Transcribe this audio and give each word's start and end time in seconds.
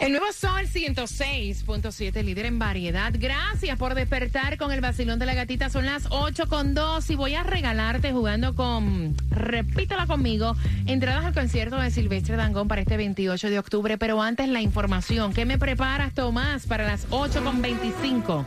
El 0.00 0.12
nuevo 0.12 0.26
Sol 0.32 0.66
106.7, 0.72 2.22
líder 2.22 2.46
en 2.46 2.60
variedad. 2.60 3.12
Gracias 3.18 3.76
por 3.76 3.96
despertar 3.96 4.56
con 4.56 4.70
el 4.70 4.80
vacilón 4.80 5.18
de 5.18 5.26
la 5.26 5.34
gatita. 5.34 5.70
Son 5.70 5.86
las 5.86 6.06
8 6.10 6.48
con 6.48 6.72
2 6.72 7.10
y 7.10 7.16
voy 7.16 7.34
a 7.34 7.42
regalarte 7.42 8.12
jugando 8.12 8.54
con, 8.54 9.16
repítela 9.30 10.06
conmigo, 10.06 10.54
entradas 10.86 11.24
al 11.24 11.34
concierto 11.34 11.78
de 11.78 11.90
Silvestre 11.90 12.36
Dangón 12.36 12.68
para 12.68 12.80
este 12.80 12.96
28 12.96 13.50
de 13.50 13.58
octubre. 13.58 13.98
Pero 13.98 14.22
antes 14.22 14.48
la 14.48 14.60
información. 14.60 15.32
¿Qué 15.32 15.44
me 15.44 15.58
preparas, 15.58 16.14
Tomás, 16.14 16.66
para 16.66 16.86
las 16.86 17.08
8 17.10 17.42
con 17.42 17.60
25? 17.60 18.46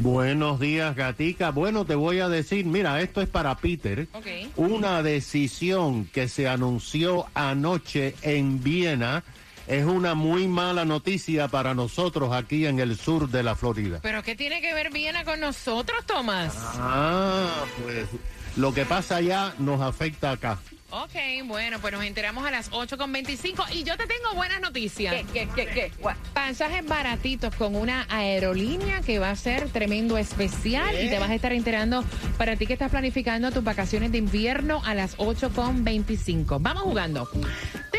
Buenos 0.00 0.58
días, 0.58 0.96
Gatica. 0.96 1.50
Bueno, 1.50 1.84
te 1.84 1.94
voy 1.94 2.18
a 2.18 2.28
decir, 2.28 2.66
mira, 2.66 3.00
esto 3.00 3.20
es 3.20 3.28
para 3.28 3.56
Peter. 3.58 4.08
Ok. 4.12 4.26
Una 4.56 5.04
decisión 5.04 6.06
que 6.06 6.26
se 6.26 6.48
anunció 6.48 7.26
anoche 7.34 8.16
en 8.22 8.60
Viena 8.64 9.22
es 9.70 9.84
una 9.84 10.14
muy 10.14 10.48
mala 10.48 10.84
noticia 10.84 11.46
para 11.46 11.74
nosotros 11.74 12.32
aquí 12.32 12.66
en 12.66 12.80
el 12.80 12.98
sur 12.98 13.28
de 13.28 13.44
la 13.44 13.54
Florida. 13.54 14.00
¿Pero 14.02 14.20
qué 14.24 14.34
tiene 14.34 14.60
que 14.60 14.74
ver 14.74 14.90
Viena 14.90 15.24
con 15.24 15.38
nosotros, 15.38 16.04
Tomás? 16.06 16.54
Ah, 16.56 17.64
pues 17.80 18.06
lo 18.56 18.74
que 18.74 18.84
pasa 18.84 19.16
allá 19.16 19.54
nos 19.58 19.80
afecta 19.80 20.32
acá. 20.32 20.58
Ok, 20.90 21.14
bueno, 21.44 21.78
pues 21.78 21.92
nos 21.92 22.02
enteramos 22.02 22.44
a 22.44 22.50
las 22.50 22.70
8 22.72 22.98
con 22.98 23.12
25 23.12 23.64
y 23.72 23.84
yo 23.84 23.96
te 23.96 24.06
tengo 24.06 24.34
buenas 24.34 24.60
noticias. 24.60 25.14
¿Qué, 25.14 25.24
qué, 25.32 25.48
qué, 25.54 25.66
qué? 25.66 25.92
Pasajes 26.34 26.84
baratitos 26.84 27.54
con 27.54 27.76
una 27.76 28.08
aerolínea 28.10 29.02
que 29.02 29.20
va 29.20 29.30
a 29.30 29.36
ser 29.36 29.68
tremendo 29.68 30.18
especial 30.18 31.00
y 31.00 31.08
te 31.08 31.20
vas 31.20 31.30
a 31.30 31.34
estar 31.36 31.52
enterando 31.52 32.04
para 32.36 32.56
ti 32.56 32.66
que 32.66 32.72
estás 32.72 32.90
planificando 32.90 33.52
tus 33.52 33.62
vacaciones 33.62 34.10
de 34.10 34.18
invierno 34.18 34.82
a 34.84 34.96
las 34.96 35.14
8 35.18 35.50
con 35.54 35.84
25. 35.84 36.58
Vamos 36.58 36.82
jugando. 36.82 37.28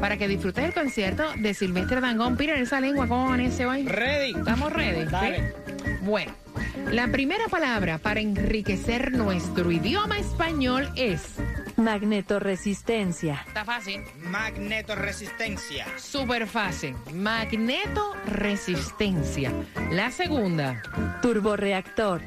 para 0.00 0.16
que 0.16 0.26
disfrutes 0.28 0.64
el 0.64 0.72
concierto 0.74 1.24
de 1.36 1.54
Silvestre 1.54 2.00
Dangón. 2.00 2.36
Peter, 2.36 2.56
esa 2.56 2.80
lengua, 2.80 3.08
¿cómo 3.08 3.26
amanece 3.26 3.66
hoy? 3.66 3.84
Ready. 3.86 4.34
¿Estamos 4.38 4.72
ready? 4.72 5.04
Dale. 5.10 5.38
¿Sí? 5.38 5.44
Bueno, 6.02 6.32
la 6.90 7.08
primera 7.08 7.46
palabra 7.48 7.98
para 7.98 8.20
enriquecer 8.20 9.12
nuestro 9.12 9.70
idioma 9.72 10.18
español 10.18 10.90
es. 10.96 11.36
Magnetoresistencia. 11.76 13.44
Está 13.46 13.64
fácil. 13.64 14.02
Magnetoresistencia. 14.24 15.86
Súper 15.96 16.46
fácil. 16.46 16.94
Magneto 17.14 18.14
resistencia. 18.26 19.52
La 19.90 20.10
segunda, 20.10 20.82
Turboreactor. 21.22 22.20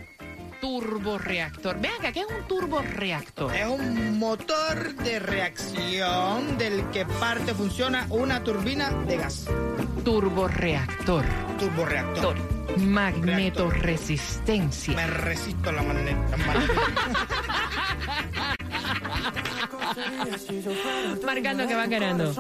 turboreactor. 0.60 1.80
Vean 1.80 1.96
acá, 2.00 2.12
¿qué 2.12 2.22
es 2.22 2.26
un 2.28 2.48
turboreactor? 2.48 3.56
Es 3.56 3.68
un 3.68 4.18
motor 4.18 4.96
de 4.96 5.20
reacción 5.20 6.58
del 6.58 6.90
que 6.90 7.06
parte 7.06 7.54
funciona 7.54 8.08
una 8.10 8.44
turbina 8.44 8.90
de 8.90 9.18
gas. 9.18 9.48
Turboreactor. 10.04 11.24
Turboreactor. 11.60 12.36
Magneto 12.36 12.55
resistencia. 13.70 14.96
Me 14.96 15.08
resisto 15.08 15.70
a 15.70 15.74
la 15.74 15.84
magneta. 15.84 16.38
Marcando 21.26 21.68
que 21.68 21.76
va 21.76 21.88
ganando. 21.88 22.34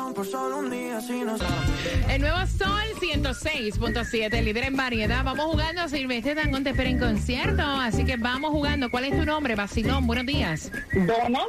El 2.09 2.21
nuevo 2.21 2.37
Sol 2.47 2.83
106.7, 2.99 4.43
líder 4.43 4.63
en 4.65 4.75
variedad. 4.75 5.23
Vamos 5.23 5.45
jugando. 5.45 5.87
Silvestre 5.87 6.35
Dangón 6.35 6.63
te 6.63 6.71
espera 6.71 6.89
en 6.89 6.99
concierto. 6.99 7.63
Así 7.63 8.05
que 8.05 8.17
vamos 8.17 8.51
jugando. 8.51 8.89
¿Cuál 8.89 9.05
es 9.05 9.17
tu 9.17 9.25
nombre? 9.25 9.55
Basilón, 9.55 10.07
buenos 10.07 10.25
días. 10.25 10.71
Dona, 10.93 11.41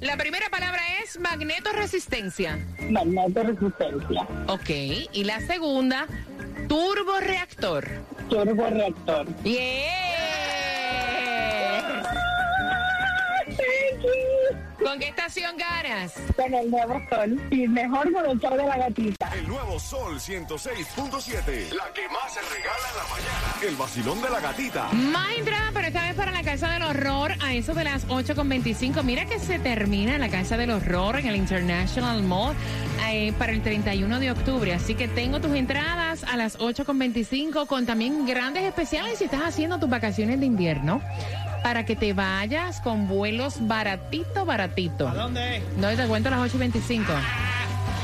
La 0.00 0.16
primera 0.16 0.48
palabra 0.48 0.80
es 1.04 1.18
magneto 1.20 1.72
resistencia. 1.72 2.58
magneto 2.90 3.42
resistencia, 3.42 4.26
Ok. 4.46 4.70
Y 5.12 5.24
la 5.24 5.40
segunda, 5.40 6.06
turboreactor. 6.68 7.86
turboreactor. 8.30 9.26
¡Yeah! 9.44 10.09
¿Con 14.90 14.98
qué 14.98 15.06
estación 15.06 15.56
ganas? 15.56 16.14
Con 16.34 16.52
el 16.52 16.68
nuevo 16.68 17.00
sol 17.08 17.40
y 17.52 17.68
mejor 17.68 18.12
con 18.12 18.26
el 18.28 18.40
show 18.40 18.56
de 18.56 18.64
la 18.64 18.76
gatita. 18.76 19.32
El 19.38 19.46
nuevo 19.46 19.78
Sol 19.78 20.18
106.7. 20.18 21.72
La 21.76 21.92
que 21.92 22.08
más 22.08 22.34
se 22.34 22.40
regala 22.40 22.88
en 22.90 22.96
la 22.96 23.04
mañana. 23.08 23.68
El 23.68 23.76
vacilón 23.76 24.20
de 24.20 24.30
la 24.30 24.40
gatita. 24.40 24.88
Más 24.90 25.30
entrada, 25.38 25.70
pero 25.72 25.86
esta 25.86 26.02
vez 26.02 26.16
para 26.16 26.32
la 26.32 26.42
Casa 26.42 26.70
del 26.70 26.82
Horror 26.82 27.34
a 27.40 27.54
eso 27.54 27.72
de 27.72 27.84
las 27.84 28.08
8.25. 28.08 29.04
Mira 29.04 29.26
que 29.26 29.38
se 29.38 29.60
termina 29.60 30.18
la 30.18 30.28
Casa 30.28 30.56
del 30.56 30.72
Horror 30.72 31.20
en 31.20 31.26
el 31.26 31.36
International 31.36 32.20
Mall 32.24 32.56
eh, 33.08 33.32
para 33.38 33.52
el 33.52 33.62
31 33.62 34.18
de 34.18 34.32
octubre. 34.32 34.74
Así 34.74 34.96
que 34.96 35.06
tengo 35.06 35.40
tus 35.40 35.54
entradas 35.54 36.24
a 36.24 36.36
las 36.36 36.58
8.25 36.58 37.68
con 37.68 37.86
también 37.86 38.26
grandes 38.26 38.64
especiales 38.64 39.18
si 39.18 39.26
estás 39.26 39.42
haciendo 39.42 39.78
tus 39.78 39.88
vacaciones 39.88 40.40
de 40.40 40.46
invierno. 40.46 41.00
Para 41.62 41.84
que 41.84 41.96
te 41.96 42.12
vayas 42.12 42.80
con 42.80 43.06
vuelos 43.06 43.66
baratito, 43.66 44.44
baratito. 44.44 45.08
¿A 45.08 45.14
dónde 45.14 45.58
es? 45.58 45.62
No, 45.76 45.88
te 45.88 46.06
cuento 46.06 46.28
a 46.28 46.32
las 46.32 46.54
8.25. 46.54 47.04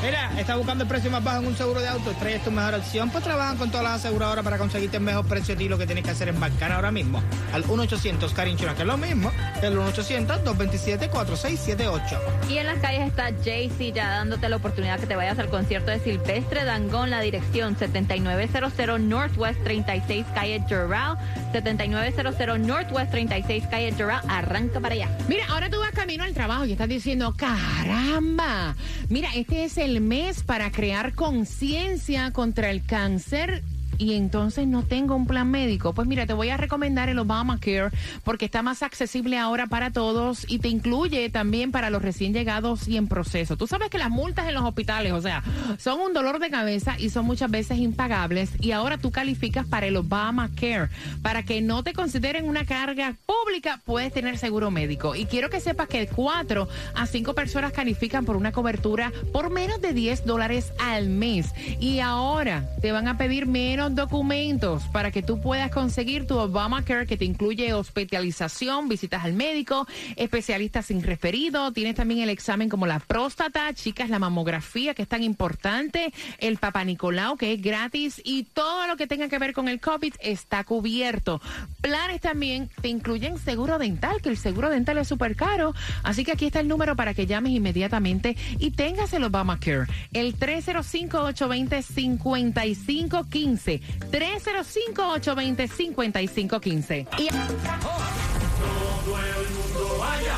Mira, 0.03 0.31
estás 0.39 0.59
buscando 0.59 0.85
el 0.85 0.89
precio 0.89 1.11
más 1.11 1.25
bajo 1.25 1.41
en 1.41 1.47
un 1.47 1.57
seguro 1.57 1.81
de 1.81 1.89
auto. 1.89 2.13
Traes 2.21 2.45
tu 2.45 2.51
mejor 2.51 2.75
opción. 2.75 3.09
Pues 3.11 3.25
trabajan 3.25 3.57
con 3.57 3.71
todas 3.71 3.85
las 3.85 3.95
aseguradoras 3.95 4.45
para 4.45 4.59
conseguirte 4.59 4.99
el 4.99 5.03
mejor 5.03 5.27
precio 5.27 5.55
a 5.55 5.59
ti. 5.59 5.69
Lo 5.69 5.79
que 5.79 5.87
tienes 5.87 6.05
que 6.05 6.11
hacer 6.11 6.29
es 6.29 6.35
embarcar 6.35 6.71
ahora 6.71 6.93
mismo 6.93 7.23
al 7.53 7.65
1-800 7.65 8.31
Car 8.33 8.47
Insurance, 8.47 8.77
que 8.77 8.83
es 8.83 8.87
lo 8.87 8.99
mismo. 8.99 9.33
El 9.63 9.79
1-800-227-4678. 9.79 12.19
Y 12.51 12.59
en 12.59 12.67
las 12.67 12.79
calles 12.79 13.09
está 13.09 13.31
JC 13.31 13.95
ya 13.95 14.11
dándote 14.11 14.51
la 14.51 14.57
oportunidad 14.57 15.01
que 15.01 15.07
te 15.07 15.17
vayas 15.17 15.39
al 15.39 15.49
concierto 15.49 15.91
de 15.91 15.99
Silvestre 15.99 16.65
Dangón, 16.65 17.09
la 17.09 17.21
dirección 17.21 17.79
7900 17.79 19.01
Northwest 19.01 19.65
36 19.65 20.27
Calle 20.35 20.63
Doral. 20.69 21.17
7900 21.63 22.59
Northwest 22.59 23.11
36 23.11 23.65
Calle 23.71 23.91
Doral. 23.93 24.21
Arranca 24.29 24.79
para 24.79 24.95
allá. 24.95 25.09
Mira, 25.27 25.47
ahora 25.49 25.71
tú 25.71 25.79
vas 25.79 25.91
camino 25.93 26.23
al 26.25 26.35
trabajo 26.35 26.67
y 26.67 26.73
estás 26.73 26.89
diciendo, 26.89 27.35
caramba, 27.35 28.75
mira, 29.09 29.31
este 29.35 29.65
es 29.65 29.79
el 29.79 30.01
mes 30.01 30.43
para 30.43 30.71
crear 30.71 31.15
conciencia 31.15 32.31
contra 32.33 32.71
el 32.71 32.85
cáncer. 32.85 33.63
Y 33.99 34.15
entonces 34.15 34.67
no 34.67 34.83
tengo 34.83 35.15
un 35.15 35.27
plan 35.27 35.51
médico. 35.51 35.95
Pues 35.95 36.07
mira, 36.09 36.27
te 36.27 36.33
voy 36.33 36.51
a 36.51 36.57
recomendar 36.57 37.09
el 37.09 37.19
Obamacare 37.19 37.91
porque 38.25 38.45
está 38.45 38.63
más 38.63 38.83
accesible 38.83 39.39
ahora 39.39 39.67
para 39.67 39.91
todos 39.91 40.45
y 40.49 40.59
te 40.59 40.69
incluye 40.69 41.29
también 41.31 41.73
para 41.73 41.91
los 41.91 42.03
recién 42.03 42.33
llegados 42.33 42.89
y 42.89 42.97
en 42.97 43.09
proceso. 43.09 43.57
Tú 43.57 43.67
sabes 43.67 43.91
que 43.91 43.99
las 43.99 44.11
multas 44.11 44.49
en 44.49 44.55
los 44.55 44.65
hospitales, 44.65 45.13
o 45.13 45.21
sea, 45.21 45.43
son 45.79 46.01
un 46.01 46.13
dolor 46.13 46.39
de 46.39 46.51
cabeza 46.51 46.97
y 46.99 47.11
son 47.11 47.27
muchas 47.27 47.51
veces 47.51 47.79
impagables. 47.79 48.51
Y 48.61 48.73
ahora 48.73 48.99
tú 48.99 49.11
calificas 49.11 49.67
para 49.67 49.87
el 49.87 49.97
Obamacare. 49.97 50.89
Para 51.23 51.43
que 51.43 51.61
no 51.63 51.83
te 51.83 51.93
consideren 51.93 52.49
una 52.49 52.65
carga 52.65 53.15
pública, 53.27 53.81
puedes 53.85 54.13
tener 54.13 54.39
seguro 54.39 54.71
médico. 54.71 55.15
Y 55.15 55.27
quiero 55.27 55.51
que 55.51 55.61
sepas 55.61 55.89
que 55.89 56.07
cuatro 56.07 56.69
a 56.95 57.07
cinco 57.07 57.35
personas 57.35 57.73
califican 57.73 58.25
por 58.25 58.37
una 58.37 58.53
cobertura 58.53 59.13
por 59.33 59.51
menos 59.51 59.81
de 59.81 59.93
10 59.93 60.25
dólares 60.27 60.73
al 60.79 61.09
mes. 61.09 61.55
Y 61.81 62.01
ahora 62.01 62.69
te 62.81 62.93
van 62.93 63.09
a 63.09 63.19
pedir 63.19 63.47
menos 63.47 63.86
documentos 63.95 64.85
para 64.93 65.11
que 65.11 65.23
tú 65.23 65.41
puedas 65.41 65.71
conseguir 65.71 66.27
tu 66.27 66.39
Obamacare 66.39 67.07
que 67.07 67.17
te 67.17 67.25
incluye 67.25 67.73
hospitalización, 67.73 68.89
visitas 68.89 69.25
al 69.25 69.33
médico, 69.33 69.87
especialistas 70.17 70.87
sin 70.87 71.03
referido, 71.03 71.73
tienes 71.73 71.95
también 71.95 72.21
el 72.21 72.29
examen 72.29 72.69
como 72.69 72.87
la 72.87 72.99
próstata, 72.99 73.73
chicas, 73.75 74.11
la 74.11 74.19
mamografía 74.19 74.95
que 74.95 75.03
es 75.03 75.09
tan 75.09 75.23
importante, 75.23 76.13
el 76.39 76.57
Papa 76.57 76.85
Nicolau 76.85 77.37
que 77.37 77.53
es 77.53 77.63
gratis 77.63 78.21
y 78.25 78.45
todo 78.45 78.87
lo 78.87 78.97
que 78.97 79.07
tenga 79.07 79.29
que 79.29 79.39
ver 79.39 79.53
con 79.53 79.69
el 79.69 79.81
COVID 79.81 80.15
está 80.21 80.65
cubierto. 80.65 81.41
Planes 81.81 82.21
también 82.21 82.69
te 82.81 82.89
incluyen 82.89 83.39
seguro 83.39 83.79
dental, 83.79 84.21
que 84.23 84.31
el 84.31 84.37
seguro 84.37 84.71
dental 84.71 84.99
es 84.99 85.09
súper 85.09 85.37
caro, 85.37 85.75
así 86.03 86.25
que 86.25 86.33
aquí 86.33 86.47
está 86.47 86.61
el 86.61 86.69
número 86.69 86.97
para 86.97 87.15
que 87.15 87.27
llames 87.27 87.53
inmediatamente 87.53 88.37
y 88.59 88.73
tengas 88.73 89.13
el 89.13 89.25
Obamacare, 89.25 89.87
el 90.13 90.35
305-820-5515. 94.11 94.11
305-820-5515. 94.11 97.07
Y 97.19 97.29
Todo 97.29 99.19
el 99.19 99.51
mundo 99.51 99.99
vaya 99.99 100.37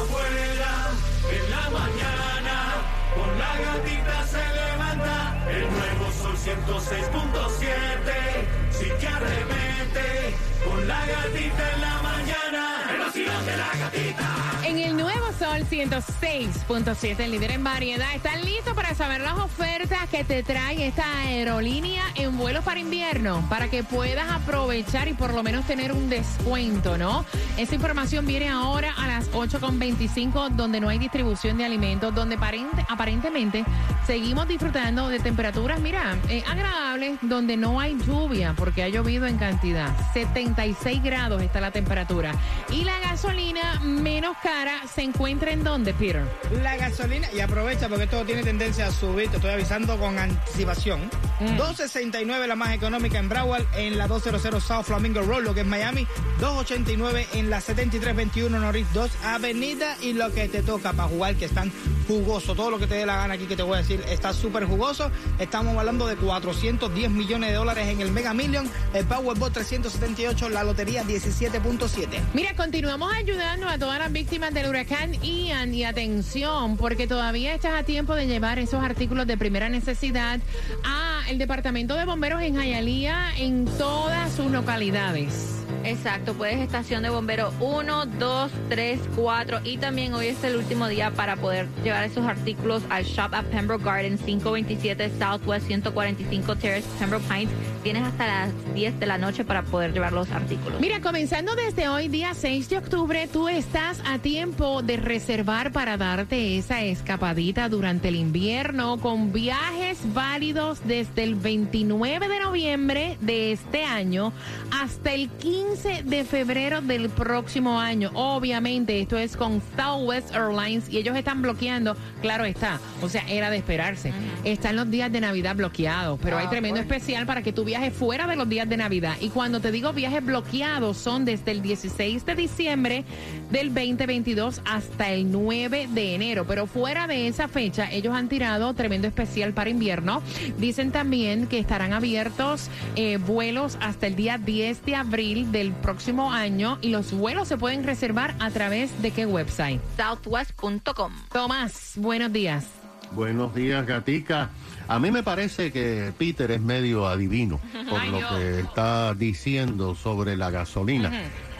106.7, 15.78 17.20
el 17.20 17.30
líder 17.30 17.52
en 17.52 17.62
variedad. 17.62 18.12
¿Están 18.12 18.44
listos 18.44 18.74
para 18.74 18.94
saber 18.96 19.20
las 19.20 19.34
ofertas 19.38 20.08
que 20.10 20.24
te 20.24 20.42
trae 20.42 20.88
esta 20.88 21.04
aerolínea 21.20 22.02
en 22.16 22.36
vuelos 22.36 22.64
para 22.64 22.80
invierno? 22.80 23.46
Para 23.48 23.68
que 23.68 23.84
puedas 23.84 24.28
aprovechar 24.28 25.06
y 25.06 25.12
por 25.14 25.32
lo 25.32 25.44
menos 25.44 25.64
tener 25.66 25.92
un 25.92 26.10
descuento, 26.10 26.98
¿no? 26.98 27.24
Esa 27.56 27.76
información 27.76 28.26
viene 28.26 28.48
ahora 28.48 28.92
a 28.98 29.06
las 29.06 29.30
8.25, 29.30 30.48
donde 30.50 30.80
no 30.80 30.88
hay 30.88 30.98
distribución 30.98 31.56
de 31.58 31.64
alimentos, 31.64 32.12
donde 32.12 32.36
aparente- 32.36 32.84
aparentemente 32.88 33.64
seguimos 34.04 34.48
disfrutando 34.48 35.08
de 35.08 35.20
temperaturas, 35.20 35.78
mira, 35.78 36.16
eh, 36.28 36.42
agradables, 36.50 37.18
donde 37.22 37.56
no 37.56 37.78
hay 37.78 37.96
lluvia, 38.04 38.52
porque 38.56 38.82
ha 38.82 38.88
llovido 38.88 39.26
en 39.26 39.38
cantidad. 39.38 39.94
76 40.12 41.02
grados 41.04 41.40
está 41.40 41.60
la 41.60 41.70
temperatura. 41.70 42.32
Y 42.70 42.82
la 42.82 42.98
gasolina 42.98 43.78
menos 43.80 44.36
cara 44.42 44.80
se 44.92 45.02
encuentra 45.02 45.52
en 45.52 45.62
dónde, 45.68 45.92
Peter? 45.94 46.24
La 46.62 46.76
gasolina, 46.76 47.28
y 47.32 47.40
aprovecha 47.40 47.88
porque 47.88 48.06
todo 48.06 48.24
tiene 48.24 48.42
tendencia 48.42 48.86
a 48.86 48.90
subir, 48.90 49.28
te 49.28 49.36
estoy 49.36 49.52
avisando 49.52 49.98
con 49.98 50.18
anticipación. 50.18 51.10
Mm. 51.40 51.56
269 51.56 52.46
la 52.46 52.56
más 52.56 52.74
económica 52.74 53.18
en 53.18 53.28
Broward, 53.28 53.66
en 53.76 53.98
la 53.98 54.06
200 54.06 54.62
South 54.62 54.84
Flamingo 54.84 55.22
Road, 55.22 55.42
lo 55.42 55.54
que 55.54 55.60
es 55.60 55.66
Miami. 55.66 56.06
289 56.40 57.26
en 57.34 57.50
la 57.50 57.60
7321 57.60 58.58
Norris 58.58 58.86
2 58.94 59.10
Avenida. 59.24 59.96
Y 60.00 60.14
lo 60.14 60.32
que 60.32 60.48
te 60.48 60.62
toca 60.62 60.92
para 60.92 61.08
jugar, 61.08 61.34
que 61.36 61.44
están 61.44 61.70
jugosos. 62.08 62.56
Todo 62.56 62.70
lo 62.70 62.78
que 62.78 62.86
te 62.86 62.96
dé 62.96 63.06
la 63.06 63.16
gana 63.16 63.34
aquí 63.34 63.44
que 63.44 63.54
te 63.54 63.62
voy 63.62 63.74
a 63.74 63.82
decir 63.82 64.02
está 64.08 64.32
súper 64.32 64.64
jugoso. 64.64 65.10
Estamos 65.38 65.76
hablando 65.76 66.06
de 66.06 66.16
410 66.16 67.10
millones 67.10 67.50
de 67.50 67.56
dólares 67.56 67.86
en 67.88 68.00
el 68.00 68.10
Mega 68.10 68.34
Million, 68.34 68.68
el 68.94 69.04
Powerball 69.04 69.52
378, 69.52 70.48
la 70.48 70.64
lotería 70.64 71.04
17.7. 71.04 72.08
Mira, 72.32 72.56
continuamos 72.56 73.12
ayudando 73.14 73.68
a 73.68 73.78
todas 73.78 73.98
las 73.98 74.10
víctimas 74.10 74.52
del 74.54 74.68
huracán 74.68 75.12
Ian 75.22 75.74
y 75.74 75.84
atención, 75.84 76.76
porque 76.76 77.06
todavía 77.06 77.54
estás 77.54 77.78
a 77.78 77.84
tiempo 77.84 78.14
de 78.14 78.26
llevar 78.26 78.58
esos 78.58 78.82
artículos 78.82 79.26
de 79.26 79.36
primera 79.36 79.68
necesidad 79.68 80.40
a 80.84 81.22
el 81.28 81.38
Departamento 81.38 81.94
de 81.94 82.06
Bomberos 82.06 82.40
en 82.40 82.56
Jayalía 82.56 83.36
en 83.36 83.66
todas 83.66 84.32
sus 84.32 84.50
localidades. 84.50 85.67
Exacto, 85.88 86.34
puedes 86.34 86.58
estación 86.58 87.02
de 87.02 87.08
bombero 87.08 87.50
1, 87.60 88.06
2, 88.18 88.50
3, 88.68 89.00
4 89.16 89.60
y 89.64 89.78
también 89.78 90.12
hoy 90.12 90.26
es 90.26 90.44
el 90.44 90.56
último 90.56 90.86
día 90.86 91.12
para 91.12 91.36
poder 91.36 91.66
llevar 91.82 92.04
esos 92.04 92.26
artículos 92.26 92.82
al 92.90 93.04
shop 93.04 93.34
at 93.34 93.46
Pembroke 93.46 93.84
Garden 93.84 94.18
527 94.18 95.10
Southwest 95.18 95.66
145 95.66 96.56
Terrace 96.56 96.86
Pembroke 96.98 97.24
Pines. 97.26 97.48
Tienes 97.82 98.02
hasta 98.02 98.26
las 98.26 98.74
10 98.74 99.00
de 99.00 99.06
la 99.06 99.16
noche 99.16 99.46
para 99.46 99.62
poder 99.62 99.94
llevar 99.94 100.12
los 100.12 100.30
artículos. 100.30 100.78
Mira, 100.78 101.00
comenzando 101.00 101.54
desde 101.54 101.88
hoy, 101.88 102.08
día 102.08 102.34
6 102.34 102.68
de 102.68 102.76
octubre, 102.76 103.26
tú 103.32 103.48
estás 103.48 104.02
a 104.04 104.18
tiempo 104.18 104.82
de 104.82 104.98
reservar 104.98 105.72
para 105.72 105.96
darte 105.96 106.58
esa 106.58 106.82
escapadita 106.82 107.70
durante 107.70 108.08
el 108.08 108.16
invierno 108.16 108.98
con 108.98 109.32
viajes 109.32 110.00
válidos 110.12 110.80
desde 110.84 111.24
el 111.24 111.34
29 111.34 112.28
de 112.28 112.40
noviembre 112.40 113.16
de 113.22 113.52
este 113.52 113.84
año 113.84 114.34
hasta 114.70 115.14
el 115.14 115.30
15 115.30 115.77
de 115.82 116.24
febrero 116.24 116.80
del 116.80 117.08
próximo 117.08 117.78
año. 117.80 118.10
Obviamente, 118.14 119.00
esto 119.00 119.16
es 119.16 119.36
con 119.36 119.62
Southwest 119.76 120.34
Airlines 120.34 120.88
y 120.88 120.98
ellos 120.98 121.16
están 121.16 121.40
bloqueando, 121.42 121.96
claro 122.20 122.44
está, 122.44 122.80
o 123.02 123.08
sea, 123.08 123.22
era 123.28 123.50
de 123.50 123.58
esperarse. 123.58 124.12
Están 124.44 124.76
los 124.76 124.90
días 124.90 125.12
de 125.12 125.20
Navidad 125.20 125.54
bloqueados, 125.54 126.18
pero 126.22 126.36
hay 126.38 126.46
Ah, 126.46 126.50
tremendo 126.50 126.80
bueno. 126.80 126.90
especial 126.92 127.26
para 127.26 127.42
que 127.42 127.52
tú 127.52 127.64
viajes 127.64 127.92
fuera 127.92 128.26
de 128.26 128.34
los 128.36 128.48
días 128.48 128.68
de 128.68 128.76
Navidad. 128.76 129.16
Y 129.20 129.28
cuando 129.28 129.60
te 129.60 129.70
digo 129.70 129.92
viajes 129.92 130.24
bloqueados, 130.24 130.96
son 130.96 131.24
desde 131.24 131.50
el 131.52 131.62
16 131.62 132.24
de 132.26 132.34
diciembre 132.34 133.04
del 133.50 133.68
2022 133.74 134.62
hasta 134.64 135.10
el 135.10 135.30
9 135.30 135.88
de 135.92 136.14
enero. 136.14 136.44
Pero 136.46 136.66
fuera 136.66 137.06
de 137.06 137.28
esa 137.28 137.48
fecha, 137.48 137.90
ellos 137.92 138.14
han 138.14 138.28
tirado 138.28 138.72
tremendo 138.74 139.06
especial 139.06 139.52
para 139.52 139.70
invierno. 139.70 140.22
Dicen 140.58 140.90
también 140.90 141.46
que 141.46 141.58
estarán 141.58 141.92
abiertos 141.92 142.68
eh, 142.96 143.18
vuelos 143.18 143.76
hasta 143.80 144.06
el 144.06 144.16
día 144.16 144.38
10 144.38 144.84
de 144.84 144.94
abril 144.96 145.52
del 145.58 145.72
próximo 145.72 146.32
año. 146.32 146.78
Y 146.80 146.90
los 146.90 147.12
vuelos 147.12 147.48
se 147.48 147.58
pueden 147.58 147.82
reservar 147.82 148.34
a 148.38 148.50
través 148.50 149.02
de 149.02 149.10
qué 149.10 149.26
website. 149.26 149.80
Southwest.com. 149.96 151.12
Tomás, 151.32 151.92
buenos 151.96 152.32
días. 152.32 152.66
Buenos 153.12 153.54
días, 153.54 153.84
Gatica. 153.86 154.50
A 154.86 154.98
mí 154.98 155.10
me 155.10 155.22
parece 155.22 155.72
que 155.72 156.12
Peter 156.16 156.50
es 156.50 156.60
medio 156.60 157.08
adivino 157.08 157.58
por 157.90 158.00
Ay, 158.00 158.10
lo 158.10 158.18
que 158.28 158.60
está 158.60 159.14
diciendo 159.14 159.94
sobre 159.94 160.36
la 160.36 160.50
gasolina, 160.50 161.10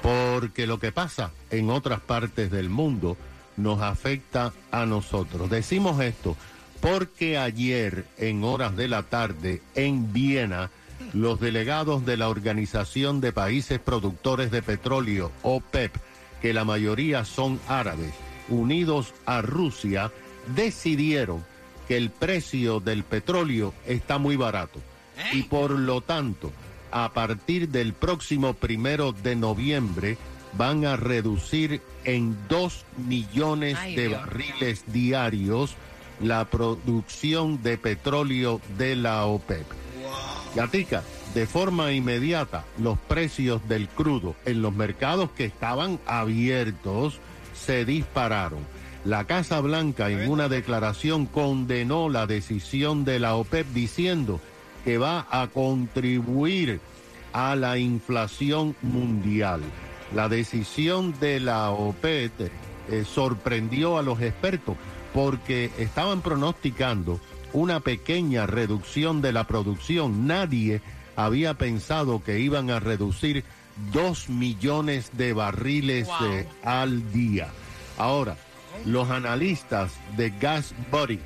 porque 0.03 0.67
lo 0.67 0.79
que 0.79 0.93
pasa 0.93 1.33
en 1.51 1.71
otras 1.71 2.01
partes 2.01 2.51
del 2.51 2.71
mundo 2.71 3.17
nos 3.57 3.83
afecta 3.83 4.53
a 4.71 4.87
nosotros. 4.87 5.51
Decimos 5.51 6.01
esto 6.01 6.37
porque 6.81 7.37
ayer, 7.37 8.05
en 8.19 8.45
horas 8.45 8.77
de 8.77 8.87
la 8.87 9.03
tarde, 9.03 9.61
en 9.75 10.13
Viena, 10.13 10.71
los 11.13 11.41
delegados 11.41 12.05
de 12.05 12.17
la 12.17 12.29
Organización 12.29 13.21
de 13.21 13.33
Países 13.33 13.79
Productores 13.79 14.51
de 14.51 14.63
Petróleo, 14.63 15.33
OPEP, 15.43 15.95
que 16.43 16.53
la 16.53 16.65
mayoría 16.65 17.25
son 17.25 17.61
árabes, 17.69 18.15
unidos 18.49 19.15
a 19.27 19.43
Rusia, 19.43 20.13
decidieron 20.55 21.45
que 21.87 21.97
el 21.97 22.11
precio 22.11 22.81
del 22.81 23.03
petróleo 23.03 23.75
está 23.87 24.19
muy 24.19 24.37
barato 24.37 24.81
y 25.33 25.43
por 25.45 25.71
lo 25.71 26.01
tanto, 26.01 26.53
a 26.91 27.13
partir 27.13 27.69
del 27.69 27.93
próximo 27.93 28.55
primero 28.55 29.13
de 29.13 29.37
noviembre, 29.37 30.17
van 30.55 30.85
a 30.87 30.97
reducir 30.97 31.83
en 32.05 32.37
dos 32.49 32.85
millones 32.97 33.77
Ay, 33.81 33.97
de 33.97 34.09
Dios. 34.09 34.21
barriles 34.21 34.85
diarios 34.93 35.75
la 36.21 36.45
producción 36.47 37.63
de 37.63 37.79
petróleo 37.79 38.61
de 38.77 38.97
la 38.97 39.27
OPEP. 39.27 39.67
Gatica, 40.55 41.03
de 41.35 41.47
forma 41.47 41.93
inmediata, 41.93 42.65
los 42.79 42.99
precios 42.99 43.67
del 43.69 43.89
crudo 43.89 44.35
en 44.45 44.63
los 44.63 44.75
mercados 44.75 45.31
que 45.31 45.45
estaban 45.45 46.01
abiertos 46.07 47.21
se 47.55 47.85
dispararon. 47.85 48.61
La 49.05 49.25
Casa 49.25 49.61
Blanca 49.61 50.11
en 50.11 50.31
una 50.31 50.49
declaración 50.49 51.27
condenó 51.27 52.09
la 52.09 52.27
decisión 52.27 53.05
de 53.05 53.21
la 53.21 53.37
OPEP 53.37 53.67
diciendo 53.69 54.41
que 54.85 54.99
va 54.99 55.27
a 55.31 55.47
contribuir 55.49 56.81
a 57.33 57.55
la 57.55 57.79
inflación 57.79 58.75
mundial. 58.83 59.61
La 60.15 60.29
decisión 60.29 61.15
de 61.21 61.41
la 61.41 61.71
OPEP 61.71 62.51
eh, 62.91 63.05
sorprendió 63.05 63.99
a 63.99 64.03
los 64.03 64.21
expertos 64.21 64.77
porque 65.15 65.71
estaban 65.79 66.23
pronosticando 66.23 67.21
una 67.53 67.81
pequeña 67.81 68.47
reducción 68.47 69.21
de 69.23 69.33
la 69.33 69.45
producción. 69.45 70.27
Nadie 70.27 70.81
había 71.17 71.55
pensado 71.55 72.23
que 72.23 72.41
iban 72.41 72.71
a 72.71 72.81
reducir 72.81 73.45
dos 73.93 74.29
millones 74.29 75.11
de 75.15 75.33
barriles 75.33 76.07
Wow. 76.07 76.33
eh, 76.33 76.49
al 76.65 77.13
día. 77.13 77.49
Ahora, 77.97 78.37
los 78.85 79.11
analistas 79.11 79.93
de 80.17 80.31
Gas 80.31 80.75
Buddy 80.91 81.19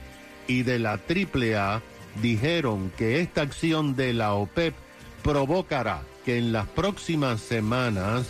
y 0.48 0.62
de 0.62 0.78
la 0.78 0.92
AAA 0.98 1.82
dijeron 2.20 2.92
que 2.96 3.20
esta 3.20 3.42
acción 3.42 3.96
de 3.96 4.12
la 4.12 4.34
OPEP 4.34 4.74
provocará 5.22 6.02
que 6.24 6.38
en 6.38 6.52
las 6.52 6.66
próximas 6.68 7.40
semanas 7.40 8.26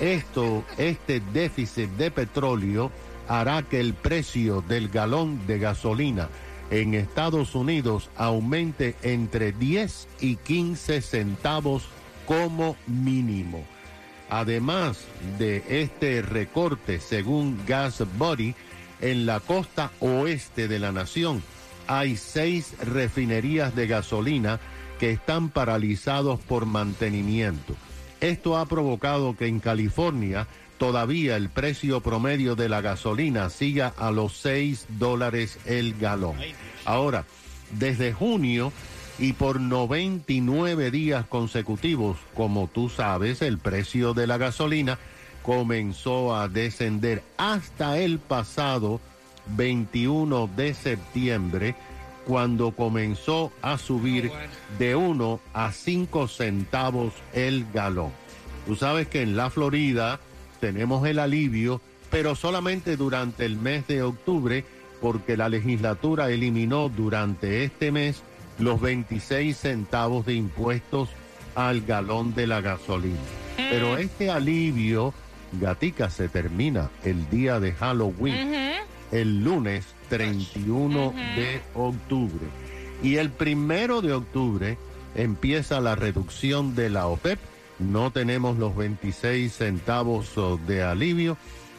esto, 0.00 0.64
este 0.78 1.20
déficit 1.32 1.88
de 1.90 2.10
petróleo 2.10 2.90
hará 3.28 3.62
que 3.62 3.80
el 3.80 3.94
precio 3.94 4.60
del 4.62 4.88
galón 4.88 5.46
de 5.46 5.58
gasolina 5.58 6.28
en 6.70 6.94
Estados 6.94 7.54
Unidos 7.54 8.10
aumente 8.16 8.96
entre 9.02 9.52
10 9.52 10.08
y 10.20 10.36
15 10.36 11.02
centavos 11.02 11.88
como 12.26 12.76
mínimo. 12.86 13.64
Además 14.30 15.04
de 15.38 15.62
este 15.68 16.22
recorte, 16.22 16.98
según 17.00 17.60
Gas 17.66 18.02
Buddy, 18.18 18.54
en 19.00 19.26
la 19.26 19.40
costa 19.40 19.90
oeste 20.00 20.66
de 20.66 20.78
la 20.78 20.92
nación 20.92 21.42
hay 21.86 22.16
seis 22.16 22.74
refinerías 22.80 23.74
de 23.74 23.86
gasolina 23.86 24.60
que 24.98 25.10
están 25.10 25.50
paralizados 25.50 26.40
por 26.40 26.66
mantenimiento. 26.66 27.74
Esto 28.20 28.56
ha 28.56 28.64
provocado 28.66 29.36
que 29.36 29.46
en 29.46 29.60
California 29.60 30.46
todavía 30.78 31.36
el 31.36 31.48
precio 31.48 32.00
promedio 32.00 32.56
de 32.56 32.68
la 32.68 32.80
gasolina 32.80 33.50
siga 33.50 33.92
a 33.96 34.10
los 34.10 34.36
6 34.38 34.86
dólares 34.98 35.58
el 35.64 35.98
galón. 35.98 36.36
Ahora, 36.84 37.24
desde 37.70 38.12
junio 38.12 38.72
y 39.18 39.32
por 39.34 39.60
99 39.60 40.90
días 40.90 41.26
consecutivos, 41.26 42.18
como 42.34 42.68
tú 42.68 42.88
sabes, 42.88 43.42
el 43.42 43.58
precio 43.58 44.14
de 44.14 44.26
la 44.26 44.38
gasolina 44.38 44.98
comenzó 45.42 46.34
a 46.34 46.48
descender 46.48 47.22
hasta 47.36 47.98
el 47.98 48.18
pasado 48.18 49.00
21 49.56 50.48
de 50.56 50.74
septiembre, 50.74 51.74
cuando 52.26 52.70
comenzó 52.72 53.52
a 53.60 53.76
subir 53.76 54.32
de 54.78 54.96
1 54.96 55.40
a 55.52 55.72
5 55.72 56.28
centavos 56.28 57.12
el 57.34 57.66
galón. 57.72 58.10
Tú 58.66 58.76
sabes 58.76 59.08
que 59.08 59.20
en 59.20 59.36
la 59.36 59.50
Florida 59.50 60.18
tenemos 60.64 61.06
el 61.06 61.18
alivio 61.18 61.82
pero 62.10 62.34
solamente 62.34 62.96
durante 62.96 63.44
el 63.44 63.56
mes 63.56 63.86
de 63.86 64.02
octubre, 64.02 64.64
porque 65.02 65.36
la 65.36 65.50
legislatura 65.50 66.30
eliminó 66.30 66.88
durante 66.88 67.64
este 67.64 67.92
mes 67.92 68.22
los 68.58 68.80
26 68.80 69.54
centavos 69.54 70.24
de 70.24 70.32
impuestos 70.34 71.10
al 71.54 71.82
galón 71.82 72.34
de 72.34 72.46
la 72.46 72.62
gasolina. 72.62 73.18
Pero 73.56 73.98
este 73.98 74.30
alivio, 74.30 75.12
Gatica, 75.60 76.08
se 76.08 76.28
termina 76.28 76.88
el 77.02 77.28
día 77.28 77.60
de 77.60 77.72
Halloween, 77.72 78.54
el 79.12 79.44
lunes 79.44 79.84
31 80.08 81.12
de 81.36 81.60
octubre. 81.74 82.46
Y 83.02 83.16
el 83.16 83.28
primero 83.28 84.00
de 84.00 84.14
octubre 84.14 84.78
empieza 85.14 85.80
la 85.80 85.94
reducción 85.94 86.74
de 86.74 86.88
la 86.88 87.06
OPEP. 87.08 87.38
No 87.78 88.10
tenemos 88.10 88.58
los 88.58 88.76
26 88.76 89.52
centavos 89.52 90.36
oh, 90.38 90.58
de 90.66 90.82
alivio, 90.82 91.36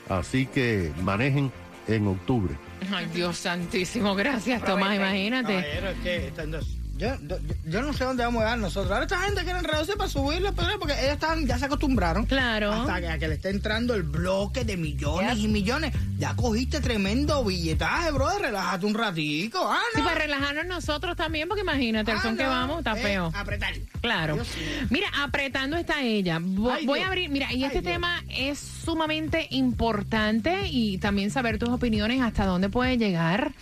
así 0.10 0.46
que 0.46 0.92
manejen 1.02 1.52
en 1.88 2.08
octubre. 2.08 2.56
Ay, 2.94 3.08
Dios 3.14 3.38
santísimo, 3.38 4.16
gracias, 4.16 4.64
Tomás, 4.64 4.96
imagínate. 4.96 5.54
Caballero, 5.54 5.90
es 5.90 5.98
que 6.00 6.28
están 6.28 6.52
dos- 6.52 6.75
yo, 6.98 7.16
yo, 7.28 7.38
yo 7.66 7.82
no 7.82 7.94
sé 7.94 8.04
dónde 8.04 8.24
vamos 8.24 8.42
a 8.42 8.46
llegar 8.46 8.60
nosotros. 8.60 8.92
Ahora 8.92 9.04
esta 9.04 9.20
gente 9.22 9.44
quiere 9.44 9.60
enredarse 9.60 9.96
para 9.96 10.10
subirle, 10.10 10.52
porque 10.54 10.94
ellos 10.94 11.14
están, 11.14 11.46
ya 11.46 11.58
se 11.60 11.66
acostumbraron. 11.66 12.26
Claro. 12.26 12.72
Hasta 12.72 13.00
que, 13.02 13.08
a 13.10 13.18
que 13.18 13.28
le 13.28 13.36
esté 13.36 13.50
entrando 13.50 13.94
el 13.96 14.04
bloque 14.04 14.64
de 14.66 14.78
millones 14.78 15.38
y 15.40 15.48
millones. 15.48 15.94
Ya 16.18 16.36
cogiste 16.36 16.80
tremendo 16.80 17.44
billetaje, 17.44 18.12
brother. 18.12 18.42
Relájate 18.44 18.86
un 18.86 18.94
ratico. 18.94 19.60
Ah, 19.70 19.80
Sí, 19.94 20.00
no. 20.02 20.08
para 20.08 20.20
relajarnos 20.22 20.66
nosotros 20.66 21.16
también, 21.18 21.48
porque 21.48 21.62
imagínate, 21.62 22.12
el 22.12 22.18
Ah, 22.18 22.22
son 22.22 22.38
que 22.38 22.46
vamos, 22.46 22.80
está 22.80 22.98
Eh, 22.98 23.02
feo. 23.04 23.32
apretar. 23.36 23.74
Claro. 24.02 24.36
Dios. 24.36 24.48
Mira, 24.90 25.08
apretando 25.22 25.76
está 25.78 26.02
ella. 26.02 26.38
Ay, 26.38 26.86
Voy 26.86 26.86
Dios. 26.86 27.00
a 27.00 27.08
abrir, 27.08 27.30
mira, 27.30 27.52
y 27.52 27.56
Ay, 27.58 27.64
este 27.66 27.82
Dios. 27.82 27.94
tema 27.94 28.24
es 28.30 28.60
sumamente 28.60 29.48
importante 29.52 30.68
y 30.70 30.98
también 31.00 31.32
saber 31.32 31.58
tus 31.60 31.70
opiniones 31.70 32.22
hasta 32.22 32.46
dónde 32.46 32.70
puede 32.70 32.98
llegar. 32.98 33.54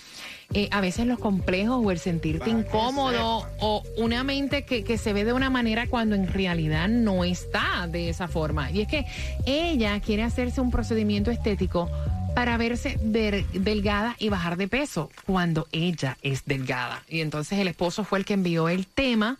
Eh, 0.53 0.67
a 0.71 0.81
veces 0.81 1.07
los 1.07 1.19
complejos 1.19 1.81
o 1.83 1.91
el 1.91 1.99
sentirte 1.99 2.49
incómodo 2.49 3.47
o 3.59 3.83
una 3.97 4.23
mente 4.23 4.65
que, 4.65 4.83
que 4.83 4.97
se 4.97 5.13
ve 5.13 5.25
de 5.25 5.33
una 5.33 5.49
manera 5.49 5.87
cuando 5.87 6.15
en 6.15 6.27
realidad 6.27 6.87
no 6.87 7.23
está 7.23 7.87
de 7.87 8.09
esa 8.09 8.27
forma. 8.27 8.71
Y 8.71 8.81
es 8.81 8.87
que 8.87 9.05
ella 9.45 9.99
quiere 9.99 10.23
hacerse 10.23 10.61
un 10.61 10.71
procedimiento 10.71 11.31
estético 11.31 11.89
para 12.33 12.57
verse 12.57 12.99
delgada 13.01 14.15
y 14.19 14.29
bajar 14.29 14.57
de 14.57 14.67
peso 14.67 15.09
cuando 15.25 15.67
ella 15.71 16.17
es 16.21 16.45
delgada. 16.45 17.03
Y 17.07 17.21
entonces 17.21 17.59
el 17.59 17.67
esposo 17.67 18.03
fue 18.03 18.19
el 18.19 18.25
que 18.25 18.33
envió 18.33 18.69
el 18.69 18.87
tema. 18.87 19.37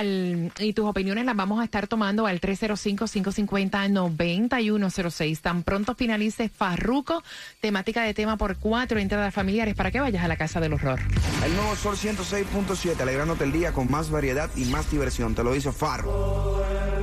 Y 0.00 0.72
tus 0.72 0.86
opiniones 0.86 1.26
las 1.26 1.36
vamos 1.36 1.60
a 1.60 1.64
estar 1.64 1.86
tomando 1.86 2.26
al 2.26 2.40
305-550-9106. 2.40 5.40
Tan 5.40 5.64
pronto 5.64 5.94
finalice 5.94 6.48
Farruco, 6.48 7.22
temática 7.60 8.02
de 8.02 8.14
tema 8.14 8.38
por 8.38 8.56
cuatro 8.56 8.98
entradas 8.98 9.34
familiares 9.34 9.74
para 9.74 9.90
que 9.90 10.00
vayas 10.00 10.24
a 10.24 10.28
la 10.28 10.36
casa 10.36 10.60
del 10.60 10.72
horror. 10.72 10.98
El 11.44 11.54
nuevo 11.54 11.76
Sol 11.76 11.96
106.7, 11.96 12.98
alegrándote 13.00 13.44
el 13.44 13.52
día 13.52 13.72
con 13.72 13.90
más 13.90 14.10
variedad 14.10 14.48
y 14.56 14.64
más 14.64 14.90
diversión. 14.90 15.34
Te 15.34 15.44
lo 15.44 15.52
dice 15.52 15.72
Farro. 15.72 17.01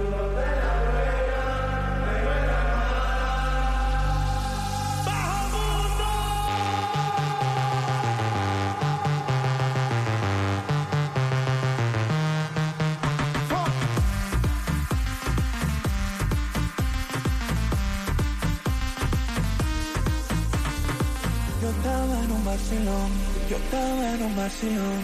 Vacilón, 22.49 23.11
yo 23.49 23.57
estaba 23.57 24.03
en 24.13 24.23
un 24.23 24.35
vacilón. 24.35 25.01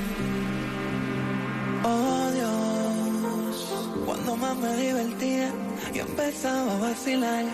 Oh 1.84 2.32
Dios, 2.38 3.56
cuando 4.06 4.36
más 4.36 4.56
me 4.58 4.76
divertía, 4.78 5.52
yo 5.94 6.02
empezaba 6.02 6.72
a 6.76 6.80
vacilar. 6.88 7.46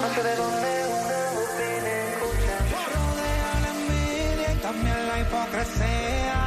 No 0.00 0.08
sé 0.14 0.22
de 0.28 0.34
dónde 0.42 0.70
una 1.02 1.20
bocina 1.36 1.92
escucha. 2.10 2.56
Rodea 2.94 3.52
la 3.64 3.70
envidia 3.78 4.48
y 4.54 4.58
también 4.68 5.00
la 5.08 5.16
hipocresía. 5.22 6.38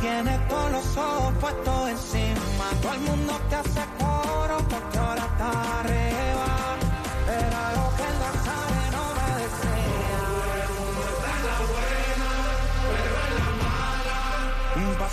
Tienes 0.00 0.48
todos 0.48 0.70
los 0.72 0.96
ojos 0.96 1.34
puestos 1.42 1.88
encima. 1.90 2.64
Todo 2.80 2.94
el 2.94 3.00
mundo 3.00 3.32
te 3.50 3.56
hace 3.56 3.82
coro 3.98 4.56
porque 4.70 4.98
ahora 4.98 5.24
está 5.32 5.80
arriba. 5.80 6.37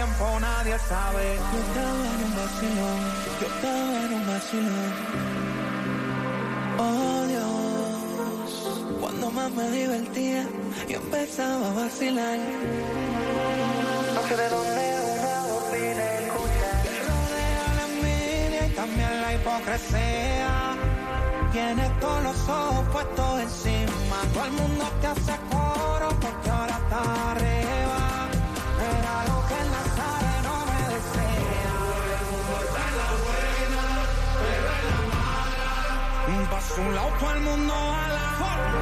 tiempo 0.00 0.40
nadie 0.40 0.78
sabe. 0.78 1.24
Yo 1.52 1.58
estaba 1.68 2.04
en 2.14 2.20
un 2.26 2.32
vacilón, 2.40 3.00
yo 3.40 3.46
estaba 3.54 3.96
en 4.04 4.12
un 4.18 4.24
vacilón. 4.32 4.92
Oh 6.84 7.20
Dios, 7.32 8.48
cuando 9.00 9.30
más 9.30 9.50
me 9.52 9.70
divertía, 9.70 10.42
yo 10.88 10.96
empezaba 10.96 11.66
a 11.70 11.74
vacilar. 11.82 12.38
No 14.14 14.20
sé 14.26 14.36
de 14.42 14.48
dónde 14.56 14.84
una 15.16 15.36
bocina 15.52 16.04
escucha. 16.22 16.70
Rodea 17.08 17.66
la 17.78 17.84
envidia 17.92 18.66
y 18.68 18.70
también 18.82 19.12
la 19.22 19.34
hipocresía. 19.34 20.52
Tienes 21.52 22.00
todos 22.00 22.22
los 22.22 22.48
ojos 22.48 22.84
puestos 22.94 23.40
encima. 23.40 24.16
Todo 24.32 24.44
el 24.46 24.52
mundo 24.52 24.84
te 25.02 25.06
hace 25.08 25.34
coro 25.50 26.08
porque 26.22 26.48
ahora 26.50 26.76
está 26.84 27.30
arriba. 27.32 27.99
Su 36.74 36.82
lado 36.92 37.10
todo 37.18 37.32
el 37.32 37.40
mundo 37.40 37.74
ala. 37.74 38.36
Pa' 38.38 38.80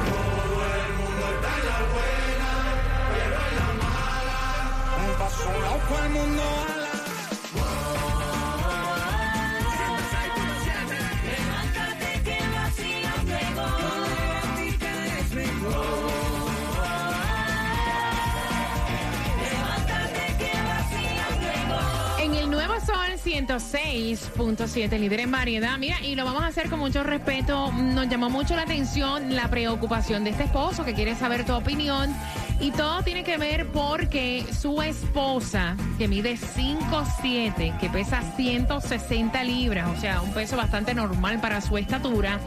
106.7, 23.59 24.97
líder 24.97 25.19
en 25.21 25.31
variedad. 25.31 25.77
Mira, 25.77 26.01
y 26.01 26.15
lo 26.15 26.25
vamos 26.25 26.43
a 26.43 26.47
hacer 26.47 26.69
con 26.69 26.79
mucho 26.79 27.03
respeto. 27.03 27.71
Nos 27.71 28.07
llamó 28.07 28.29
mucho 28.29 28.55
la 28.55 28.63
atención 28.63 29.35
la 29.35 29.49
preocupación 29.49 30.23
de 30.23 30.31
este 30.31 30.43
esposo 30.43 30.85
que 30.85 30.93
quiere 30.93 31.15
saber 31.15 31.45
tu 31.45 31.53
opinión. 31.53 32.15
Y 32.59 32.71
todo 32.71 33.03
tiene 33.03 33.23
que 33.23 33.37
ver 33.37 33.67
porque 33.67 34.45
su 34.59 34.81
esposa, 34.81 35.75
que 35.97 36.07
mide 36.07 36.37
5'7, 36.37 37.77
que 37.77 37.89
pesa 37.89 38.21
160 38.35 39.43
libras, 39.43 39.97
o 39.97 39.99
sea, 39.99 40.21
un 40.21 40.33
peso 40.33 40.57
bastante 40.57 40.93
normal 40.93 41.39
para 41.39 41.61
su 41.61 41.77
estatura, 41.77 42.39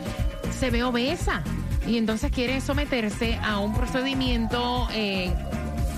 se 0.59 0.71
ve 0.71 0.83
obesa 0.83 1.42
y 1.87 1.97
entonces 1.97 2.31
quiere 2.31 2.61
someterse 2.61 3.38
a 3.42 3.59
un 3.59 3.75
procedimiento 3.75 4.88
eh, 4.92 5.33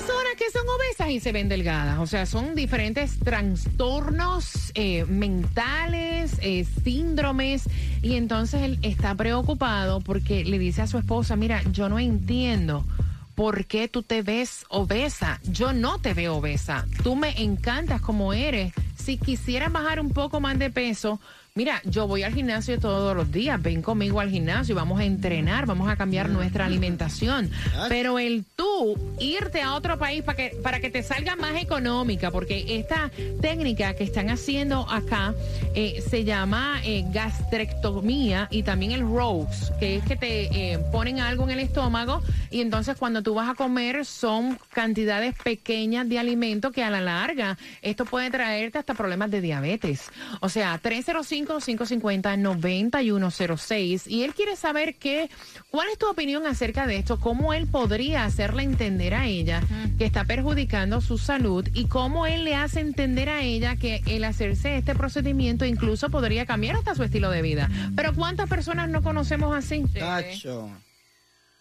Personas 0.00 0.34
que 0.38 0.50
son 0.50 0.66
obesas 0.66 1.10
y 1.10 1.20
se 1.20 1.30
ven 1.30 1.50
delgadas. 1.50 1.98
O 1.98 2.06
sea, 2.06 2.24
son 2.24 2.54
diferentes 2.54 3.18
trastornos 3.18 4.72
eh, 4.74 5.04
mentales, 5.04 6.38
eh, 6.40 6.64
síndromes. 6.82 7.64
Y 8.00 8.14
entonces 8.14 8.62
él 8.62 8.78
está 8.80 9.14
preocupado 9.14 10.00
porque 10.00 10.42
le 10.46 10.58
dice 10.58 10.80
a 10.80 10.86
su 10.86 10.96
esposa, 10.96 11.36
mira, 11.36 11.62
yo 11.70 11.90
no 11.90 11.98
entiendo. 11.98 12.86
¿Por 13.34 13.66
qué 13.66 13.88
tú 13.88 14.02
te 14.02 14.22
ves 14.22 14.64
obesa? 14.70 15.38
Yo 15.44 15.74
no 15.74 15.98
te 15.98 16.14
veo 16.14 16.36
obesa. 16.36 16.86
Tú 17.02 17.14
me 17.14 17.42
encantas 17.42 18.00
como 18.00 18.32
eres. 18.32 18.72
Si 18.96 19.18
quisieras 19.18 19.70
bajar 19.70 20.00
un 20.00 20.14
poco 20.14 20.40
más 20.40 20.58
de 20.58 20.70
peso, 20.70 21.20
mira, 21.54 21.80
yo 21.84 22.06
voy 22.06 22.22
al 22.22 22.34
gimnasio 22.34 22.78
todos 22.78 23.16
los 23.16 23.30
días. 23.30 23.60
Ven 23.60 23.82
conmigo 23.82 24.20
al 24.20 24.30
gimnasio, 24.30 24.74
vamos 24.74 25.00
a 25.00 25.04
entrenar, 25.04 25.66
vamos 25.66 25.88
a 25.88 25.96
cambiar 25.96 26.28
nuestra 26.28 26.66
alimentación. 26.66 27.50
Pero 27.88 28.18
el 28.18 28.44
tú 28.56 28.96
irte 29.18 29.62
a 29.62 29.74
otro 29.74 29.98
país 29.98 30.22
para 30.22 30.36
que, 30.36 30.56
para 30.62 30.80
que 30.80 30.90
te 30.90 31.02
salga 31.02 31.36
más 31.36 31.60
económica, 31.60 32.30
porque 32.30 32.78
esta 32.78 33.10
técnica 33.40 33.94
que 33.94 34.04
están 34.04 34.30
haciendo 34.30 34.88
acá 34.88 35.34
eh, 35.74 36.02
se 36.08 36.24
llama 36.24 36.80
eh, 36.84 37.04
gastrectomía 37.12 38.48
y 38.50 38.62
también 38.62 38.92
el 38.92 39.02
Rose, 39.02 39.72
que 39.78 39.96
es 39.96 40.04
que 40.04 40.16
te 40.16 40.72
eh, 40.72 40.78
ponen 40.92 41.20
algo 41.20 41.44
en 41.44 41.50
el 41.50 41.60
estómago 41.60 42.22
y 42.50 42.60
entonces 42.60 42.96
cuando 42.96 43.22
tú 43.22 43.34
vas 43.34 43.48
a 43.48 43.54
comer 43.54 44.04
son 44.04 44.58
cantidades 44.72 45.34
pequeñas 45.34 46.08
de 46.08 46.18
alimento 46.18 46.72
que 46.72 46.82
a 46.82 46.90
la 46.90 47.00
larga 47.00 47.58
esto 47.82 48.04
puede 48.04 48.30
traerte 48.30 48.78
hasta 48.78 48.94
problemas 48.94 49.30
de 49.30 49.40
diabetes. 49.40 50.10
O 50.40 50.48
sea, 50.48 50.78
305-550-9106 51.46 54.06
y 54.06 54.22
él 54.22 54.34
quiere 54.34 54.56
saber 54.56 54.96
qué, 54.96 55.30
cuál 55.70 55.88
es 55.90 55.98
tu 55.98 56.08
opinión 56.08 56.46
acerca 56.46 56.86
de 56.86 56.96
esto, 56.96 57.20
cómo 57.20 57.52
él 57.54 57.66
podría 57.66 58.24
hacerle 58.24 58.62
entender 58.62 59.14
a 59.14 59.26
ella 59.26 59.62
que 59.98 60.04
está 60.04 60.24
perjudicando 60.24 61.00
su 61.00 61.18
salud 61.18 61.66
y 61.74 61.86
cómo 61.86 62.26
él 62.26 62.44
le 62.44 62.54
hace 62.54 62.78
entender 62.80 63.28
a 63.28 63.42
ella 63.42 63.74
que 63.76 64.02
el 64.06 64.22
hacerse 64.24 64.76
este 64.76 64.94
procedimiento 64.94 65.64
incluso 65.64 66.10
podría 66.10 66.46
cambiar 66.46 66.76
hasta 66.76 66.94
su 66.94 67.02
estilo 67.02 67.30
de 67.30 67.42
vida. 67.42 67.68
Pero 67.96 68.14
¿cuántas 68.14 68.48
personas 68.48 68.88
no 68.88 69.02
conocemos 69.02 69.56
así? 69.56 69.82
Tacho. 69.98 70.70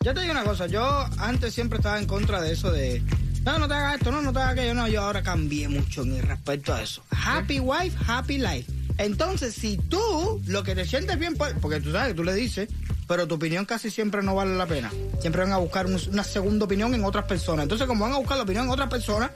Yo 0.02 0.14
te 0.14 0.22
digo 0.22 0.32
una 0.32 0.46
cosa, 0.46 0.68
yo 0.68 1.06
antes 1.18 1.54
siempre 1.54 1.78
estaba 1.78 2.00
en 2.00 2.06
contra 2.06 2.42
de 2.42 2.54
eso 2.54 2.72
de, 2.72 3.04
no, 3.44 3.60
no 3.60 3.68
te 3.68 3.74
hagas 3.74 3.96
esto, 3.96 4.12
no, 4.12 4.22
no 4.22 4.32
te 4.32 4.40
hagas 4.40 4.54
aquello, 4.54 4.74
no, 4.74 4.88
yo 4.88 5.02
ahora 5.02 5.22
cambié 5.22 5.68
mucho 5.68 6.04
en 6.04 6.22
respecto 6.22 6.74
a 6.74 6.82
eso. 6.82 7.04
Happy 7.12 7.60
wife, 7.60 7.98
happy 8.08 8.38
life. 8.38 8.72
Entonces, 9.00 9.56
si 9.56 9.78
tú 9.78 10.42
lo 10.46 10.62
que 10.64 10.76
te 10.76 10.86
sientes 10.86 11.18
bien, 11.18 11.36
pues, 11.36 11.56
porque 11.62 11.80
tú 11.80 11.92
sabes 11.92 12.10
que 12.10 12.14
tú 12.16 12.24
le 12.24 12.34
dices, 12.36 12.70
pero 13.08 13.28
tu 13.28 13.36
opinión 13.36 13.66
casi 13.66 13.90
siempre 13.90 14.22
no 14.22 14.36
vale 14.36 14.56
la 14.56 14.68
pena. 14.68 14.92
Siempre 15.22 15.42
van 15.42 15.54
a 15.54 15.58
buscar 15.58 15.86
un- 15.88 16.00
una 16.12 16.24
segunda 16.24 16.66
opinión 16.66 16.94
en 16.94 17.04
otras 17.06 17.26
personas. 17.26 17.64
Entonces, 17.64 17.88
como 17.88 18.04
van 18.04 18.14
a 18.14 18.18
buscar 18.18 18.38
la 18.38 18.44
opinión 18.44 18.66
en 18.66 18.72
otras 18.72 18.90
personas, 18.90 19.32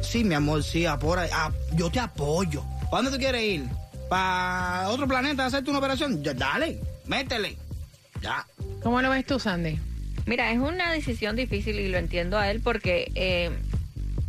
sí, 0.00 0.24
mi 0.24 0.34
amor, 0.34 0.64
sí, 0.64 0.86
apora, 0.86 1.28
yo 1.74 1.90
te 1.90 2.00
apoyo. 2.00 2.64
¿Para 2.90 3.02
dónde 3.04 3.10
tú 3.12 3.18
quieres 3.18 3.42
ir? 3.42 3.64
¿Para 4.08 4.88
otro 4.88 5.06
planeta 5.06 5.44
a 5.44 5.46
hacerte 5.46 5.70
una 5.70 5.78
operación? 5.78 6.22
Ya, 6.24 6.34
dale, 6.34 6.80
métele. 7.06 7.56
Ya. 8.22 8.46
¿Cómo 8.82 9.00
lo 9.02 9.10
ves 9.10 9.24
tú, 9.26 9.38
Sandy? 9.38 9.78
Mira, 10.26 10.50
es 10.52 10.58
una 10.58 10.92
decisión 10.92 11.36
difícil 11.36 11.78
y 11.80 11.88
lo 11.88 11.98
entiendo 11.98 12.38
a 12.38 12.50
él 12.50 12.60
porque 12.60 13.10
eh, 13.14 13.50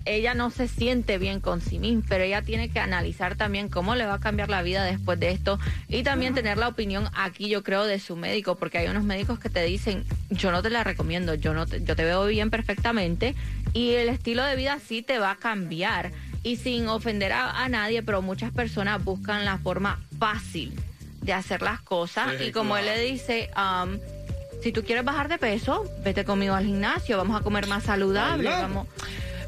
ella 0.05 0.33
no 0.33 0.49
se 0.49 0.67
siente 0.67 1.17
bien 1.17 1.39
con 1.39 1.61
sí 1.61 1.79
misma, 1.79 2.03
pero 2.09 2.23
ella 2.23 2.41
tiene 2.41 2.69
que 2.69 2.79
analizar 2.79 3.35
también 3.35 3.69
cómo 3.69 3.95
le 3.95 4.05
va 4.05 4.15
a 4.15 4.19
cambiar 4.19 4.49
la 4.49 4.61
vida 4.61 4.83
después 4.83 5.19
de 5.19 5.31
esto 5.31 5.59
y 5.87 6.03
también 6.03 6.33
tener 6.33 6.57
la 6.57 6.67
opinión 6.67 7.09
aquí, 7.13 7.49
yo 7.49 7.63
creo, 7.63 7.85
de 7.85 7.99
su 7.99 8.15
médico, 8.15 8.55
porque 8.55 8.79
hay 8.79 8.87
unos 8.87 9.03
médicos 9.03 9.39
que 9.39 9.49
te 9.49 9.63
dicen, 9.63 10.03
yo 10.29 10.51
no 10.51 10.61
te 10.61 10.69
la 10.69 10.83
recomiendo, 10.83 11.35
yo 11.35 11.53
no 11.53 11.65
te, 11.65 11.83
yo 11.83 11.95
te 11.95 12.03
veo 12.03 12.25
bien 12.25 12.49
perfectamente 12.49 13.35
y 13.73 13.91
el 13.91 14.09
estilo 14.09 14.43
de 14.43 14.55
vida 14.55 14.79
sí 14.85 15.01
te 15.01 15.19
va 15.19 15.31
a 15.31 15.35
cambiar 15.37 16.11
y 16.43 16.57
sin 16.57 16.87
ofender 16.89 17.31
a, 17.31 17.63
a 17.63 17.69
nadie, 17.69 18.03
pero 18.03 18.21
muchas 18.21 18.51
personas 18.51 19.03
buscan 19.03 19.45
la 19.45 19.57
forma 19.57 19.99
fácil 20.19 20.73
de 21.21 21.33
hacer 21.33 21.61
las 21.61 21.81
cosas 21.81 22.33
Sí, 22.37 22.45
y 22.45 22.51
como 22.51 22.75
él 22.77 22.85
le 22.85 22.99
dice, 22.99 23.49
um, 23.55 23.97
si 24.61 24.71
tú 24.71 24.83
quieres 24.83 25.05
bajar 25.05 25.29
de 25.29 25.37
peso, 25.37 25.85
vete 26.03 26.25
conmigo 26.25 26.53
al 26.53 26.65
gimnasio, 26.65 27.17
vamos 27.17 27.39
a 27.39 27.43
comer 27.43 27.67
más 27.67 27.83
saludable, 27.83 28.49
vamos. 28.49 28.87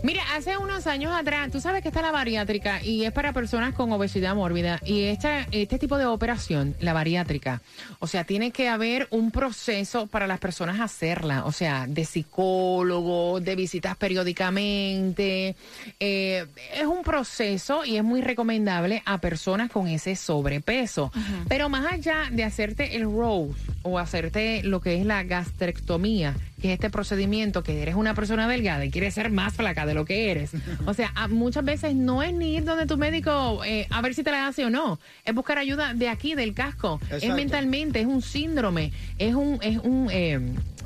Mira, 0.04 0.24
hace 0.36 0.58
unos 0.58 0.88
años 0.88 1.14
atrás, 1.14 1.52
tú 1.52 1.60
sabes 1.60 1.82
que 1.82 1.88
está 1.88 2.02
la 2.02 2.12
bariátrica 2.12 2.84
y 2.84 3.06
es 3.06 3.12
para 3.12 3.34
personas 3.34 3.74
con 3.74 3.92
obesidad 3.92 4.36
mórbida. 4.36 4.80
Y 4.86 5.04
este, 5.04 5.48
este 5.52 5.80
tipo 5.80 5.98
de 5.98 6.06
operación, 6.06 6.76
la 6.80 6.94
bariátrica, 6.94 7.62
o 8.00 8.08
sea, 8.08 8.24
tiene 8.24 8.52
que 8.52 8.70
haber 8.70 9.08
un 9.12 9.32
proceso 9.32 10.08
para 10.08 10.28
las 10.28 10.40
personas 10.40 10.80
hacerla. 10.80 11.46
O 11.46 11.52
sea, 11.52 11.88
de 11.88 12.06
psicólogo, 12.06 13.40
de 13.40 13.56
visitas 13.56 13.96
periódicamente. 13.98 15.56
Eh, 16.00 16.46
es 16.74 16.86
un 16.86 17.04
proceso 17.04 17.86
y 17.86 17.98
es 17.98 18.04
muy 18.04 18.22
recomendable 18.22 19.02
a 19.06 19.20
personas 19.20 19.72
con 19.72 19.88
ese 19.88 20.16
sobrepeso. 20.16 21.12
Pero 21.48 21.70
más 21.70 21.92
allá 21.92 22.30
de 22.32 22.44
hacerte 22.44 22.96
el 22.96 23.04
rose 23.04 23.54
o 23.84 24.00
hacerte 24.00 24.64
lo 24.64 24.82
que 24.82 25.00
es 25.00 25.06
la 25.06 25.24
gastrectomía, 25.24 26.36
que 26.66 26.72
es 26.72 26.74
este 26.80 26.90
procedimiento 26.90 27.62
que 27.62 27.84
eres 27.84 27.94
una 27.94 28.16
persona 28.16 28.48
delgada 28.48 28.84
y 28.86 28.90
quieres 28.90 29.14
ser 29.14 29.30
más 29.30 29.54
flaca 29.54 29.86
de 29.86 29.94
lo 29.94 30.04
que 30.06 30.32
eres. 30.32 30.52
O 30.88 30.94
sea, 30.96 31.12
a- 31.16 31.28
muchas 31.28 31.64
veces 31.64 31.94
no 31.96 32.24
es 32.24 32.34
ni 32.34 32.56
ir 32.56 32.64
donde 32.64 32.88
tu 32.88 32.98
médico 32.98 33.64
eh, 33.64 33.86
a 33.92 34.02
ver 34.02 34.16
si 34.16 34.24
te 34.24 34.32
la 34.32 34.48
hace 34.48 34.66
o 34.66 34.70
no. 34.72 35.00
Es 35.24 35.36
buscar 35.36 35.60
ayuda 35.60 35.94
de 35.94 36.10
aquí, 36.10 36.34
del 36.34 36.54
casco. 36.56 37.00
Es 37.18 37.24
mentalmente, 37.36 38.00
es 38.00 38.08
un 38.08 38.22
síndrome, 38.24 38.92
es 39.20 39.36
un, 39.36 39.60
es 39.62 39.78
un, 39.78 40.10
eh, 40.12 40.40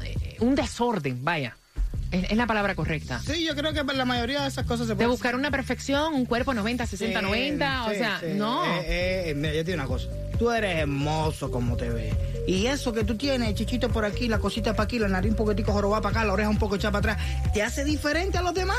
eh, 0.04 0.36
un 0.42 0.56
desorden, 0.56 1.24
vaya. 1.24 1.56
Es, 2.12 2.32
es 2.32 2.38
la 2.38 2.48
palabra 2.48 2.76
correcta. 2.76 3.22
Sí, 3.26 3.46
yo 3.46 3.56
creo 3.56 3.72
que 3.74 3.84
la 3.84 4.06
mayoría 4.06 4.42
de 4.42 4.48
esas 4.48 4.66
cosas 4.66 4.88
se 4.88 4.94
De 4.94 4.96
pueden 4.96 5.12
buscar 5.12 5.36
una 5.36 5.52
perfección, 5.52 6.14
un 6.14 6.26
cuerpo 6.26 6.54
90, 6.54 6.86
60, 6.88 7.20
Sí, 7.20 7.26
90, 7.26 7.86
o 7.86 7.90
sea, 7.92 8.20
sí. 8.20 8.28
no. 8.36 8.66
Eh, 8.66 9.30
eh, 9.30 9.34
mira, 9.36 9.54
yo 9.54 9.64
te 9.64 9.72
digo 9.72 9.84
una 9.84 9.88
cosa. 9.88 10.08
Tú 10.40 10.50
eres 10.52 10.78
hermoso 10.78 11.52
como 11.52 11.76
te 11.78 11.90
ves. 11.90 12.16
Y 12.48 12.66
eso 12.66 12.94
que 12.94 13.04
tú 13.04 13.16
tienes, 13.16 13.54
chichito 13.56 13.90
por 13.90 14.06
aquí, 14.06 14.28
la 14.28 14.40
cosita 14.40 14.72
para 14.74 14.86
aquí, 14.86 14.98
la 14.98 15.08
nariz 15.08 15.32
un 15.32 15.38
poquitico 15.38 15.72
jorobada 15.72 16.02
para 16.02 16.20
acá, 16.22 16.26
la 16.26 16.34
oreja 16.34 16.50
un 16.50 16.58
poco 16.58 16.78
echada 16.78 17.00
para 17.00 17.14
atrás, 17.14 17.54
te 17.54 17.62
hace 17.62 17.84
diferente 17.84 18.38
a 18.38 18.42
los 18.42 18.54
demás. 18.54 18.78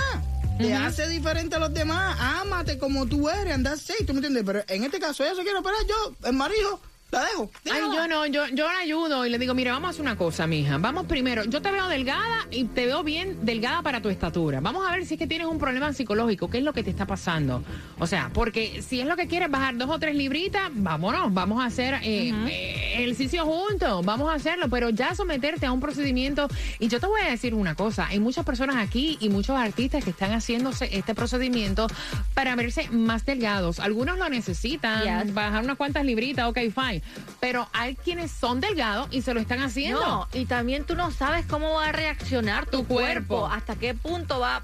Te 0.58 0.74
hace 0.74 1.08
diferente 1.08 1.56
a 1.56 1.58
los 1.58 1.72
demás. 1.72 2.18
Ámate 2.20 2.76
como 2.78 3.06
tú 3.06 3.30
eres, 3.30 3.54
anda 3.54 3.72
así, 3.72 3.94
¿tú 4.06 4.12
me 4.12 4.18
entiendes? 4.18 4.42
Pero 4.44 4.62
en 4.68 4.84
este 4.84 4.98
caso, 4.98 5.22
ella 5.24 5.34
se 5.34 5.42
quiere 5.42 5.58
operar, 5.58 5.78
yo, 5.88 6.14
el 6.28 6.34
marido, 6.34 6.80
la 7.10 7.24
dejo. 7.24 7.50
Ay, 7.70 7.80
yo 7.94 8.06
no, 8.08 8.26
yo, 8.26 8.46
yo 8.48 8.66
la 8.66 8.78
ayudo 8.78 9.26
y 9.26 9.30
le 9.30 9.38
digo, 9.38 9.54
mira, 9.54 9.72
vamos 9.72 9.88
a 9.88 9.90
hacer 9.90 10.02
una 10.02 10.16
cosa, 10.16 10.46
mija. 10.46 10.78
Vamos 10.78 11.06
primero, 11.06 11.44
yo 11.44 11.60
te 11.60 11.70
veo 11.70 11.88
delgada 11.88 12.46
y 12.50 12.64
te 12.64 12.86
veo 12.86 13.02
bien 13.02 13.44
delgada 13.44 13.82
para 13.82 14.00
tu 14.00 14.08
estatura. 14.08 14.60
Vamos 14.60 14.86
a 14.88 14.92
ver 14.92 15.04
si 15.06 15.14
es 15.14 15.18
que 15.18 15.26
tienes 15.26 15.46
un 15.48 15.58
problema 15.58 15.92
psicológico, 15.92 16.48
qué 16.50 16.58
es 16.58 16.64
lo 16.64 16.72
que 16.72 16.82
te 16.82 16.90
está 16.90 17.06
pasando. 17.06 17.62
O 17.98 18.06
sea, 18.06 18.30
porque 18.32 18.82
si 18.82 19.00
es 19.00 19.06
lo 19.06 19.16
que 19.16 19.26
quieres 19.26 19.50
bajar 19.50 19.76
dos 19.76 19.90
o 19.90 19.98
tres 19.98 20.14
libritas, 20.14 20.70
vámonos, 20.72 21.32
vamos 21.34 21.62
a 21.62 21.66
hacer 21.66 21.94
eh, 22.02 22.32
eh, 22.48 22.94
ejercicio 22.94 23.44
juntos, 23.44 24.04
vamos 24.04 24.30
a 24.30 24.34
hacerlo, 24.34 24.68
pero 24.68 24.90
ya 24.90 25.14
someterte 25.14 25.66
a 25.66 25.72
un 25.72 25.80
procedimiento. 25.80 26.48
Y 26.78 26.88
yo 26.88 27.00
te 27.00 27.06
voy 27.06 27.20
a 27.22 27.30
decir 27.30 27.54
una 27.54 27.74
cosa, 27.74 28.06
hay 28.06 28.20
muchas 28.20 28.44
personas 28.44 28.76
aquí 28.76 29.18
y 29.20 29.28
muchos 29.28 29.56
artistas 29.56 30.04
que 30.04 30.10
están 30.10 30.32
haciéndose 30.32 30.88
este 30.96 31.14
procedimiento 31.14 31.86
para 32.34 32.54
verse 32.56 32.88
más 32.90 33.24
delgados. 33.26 33.80
Algunos 33.80 34.18
lo 34.18 34.28
necesitan, 34.28 35.24
Yes. 35.24 35.34
bajar 35.34 35.64
unas 35.64 35.76
cuantas 35.76 36.04
libritas, 36.04 36.46
ok, 36.48 36.58
fine. 36.74 36.99
Pero 37.40 37.68
hay 37.72 37.96
quienes 37.96 38.30
son 38.30 38.60
delgados 38.60 39.08
y 39.10 39.22
se 39.22 39.34
lo 39.34 39.40
están 39.40 39.60
haciendo. 39.62 40.00
No, 40.00 40.28
y 40.32 40.44
también 40.46 40.84
tú 40.84 40.94
no 40.94 41.10
sabes 41.10 41.44
cómo 41.46 41.74
va 41.74 41.88
a 41.88 41.92
reaccionar 41.92 42.66
tu, 42.66 42.78
Tu 42.78 42.86
cuerpo. 42.86 43.40
cuerpo. 43.40 43.54
hasta 43.54 43.76
qué 43.76 43.94
punto 43.94 44.38
va 44.40 44.62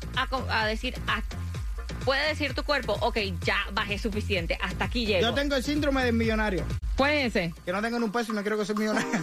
a, 0.50 0.66
decir, 0.66 0.94
ah, 1.06 1.22
puede 2.04 2.26
decir 2.28 2.54
tu 2.54 2.62
cuerpo, 2.64 2.96
ok, 3.00 3.18
ya 3.44 3.56
bajé 3.72 3.98
suficiente, 3.98 4.58
hasta 4.62 4.84
aquí 4.84 5.06
llego. 5.06 5.22
Yo 5.22 5.34
tengo 5.34 5.56
el 5.56 5.64
síndrome 5.64 6.04
del 6.04 6.14
millonario. 6.14 6.64
¿Cuál 6.96 7.12
es 7.12 7.34
ese? 7.36 7.52
Que 7.64 7.72
no 7.72 7.82
tengo 7.82 7.98
ni 7.98 8.04
un 8.04 8.12
peso 8.12 8.32
y 8.32 8.36
no 8.36 8.42
quiero 8.42 8.56
que 8.58 8.64
sea 8.64 8.74
millonario. 8.74 9.08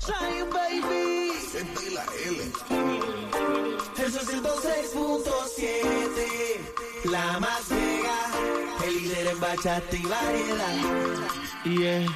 Shine, 0.00 0.44
baby. 0.52 1.32
Eso 3.98 4.20
es 4.20 4.28
106.7. 4.28 7.10
La 7.10 7.38
más 7.40 7.68
mega. 7.70 7.83
El 8.84 8.96
líder 8.96 9.26
en 9.28 9.40
bachata 9.40 9.96
y 9.96 10.02
variedad. 10.02 10.74
Yeah. 11.64 12.06